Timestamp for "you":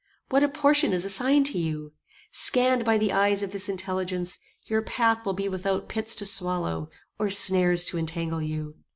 1.59-1.93, 8.41-8.77